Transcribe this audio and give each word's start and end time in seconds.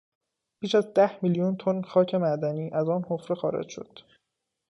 بیش 0.59 0.75
از 0.75 0.93
ده 0.93 1.19
میلیون 1.25 1.57
تن 1.57 1.81
خاک 1.81 2.15
معدنی 2.15 2.69
از 2.73 2.89
آن 2.89 3.03
حفره 3.09 3.35
خارج 3.35 3.69
شد. 3.69 3.99